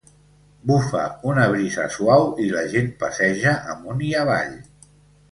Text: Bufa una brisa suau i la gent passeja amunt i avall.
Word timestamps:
Bufa 0.69 1.01
una 1.31 1.43
brisa 1.55 1.83
suau 1.95 2.25
i 2.45 2.47
la 2.53 2.63
gent 2.71 2.89
passeja 3.03 3.53
amunt 3.75 4.01
i 4.09 4.09
avall. 4.23 4.57